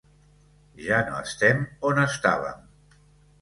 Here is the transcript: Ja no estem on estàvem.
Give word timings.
Ja 0.85 1.01
no 1.09 1.19
estem 1.25 1.61
on 1.91 2.01
estàvem. 2.05 2.65